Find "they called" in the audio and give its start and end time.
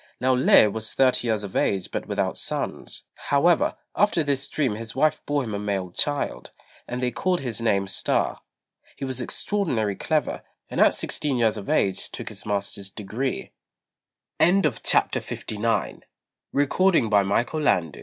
7.03-7.41